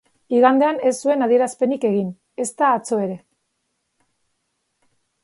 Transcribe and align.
Igandean 0.35 0.79
ez 0.91 0.93
zuen 1.07 1.25
adierazpenik 1.25 1.85
egin, 1.89 2.07
ezta 2.45 2.71
atzo 2.79 2.99
ere. 3.05 3.19